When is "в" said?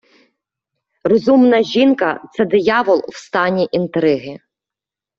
3.09-3.15